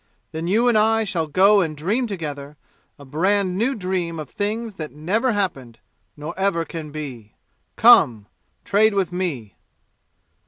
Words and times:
Then 0.31 0.47
you 0.47 0.67
and 0.67 0.79
I 0.79 1.03
shall 1.03 1.27
go 1.27 1.61
and 1.61 1.77
dream 1.77 2.07
together 2.07 2.57
A 2.97 3.05
brand 3.05 3.55
new 3.55 3.75
dream 3.75 4.17
of 4.19 4.31
things 4.31 4.73
that 4.73 4.91
never 4.91 5.31
happened, 5.31 5.77
Nor 6.17 6.33
ever 6.39 6.65
can 6.65 6.89
be. 6.89 7.35
Come, 7.75 8.25
trade 8.65 8.95
with 8.95 9.11
me! 9.11 9.53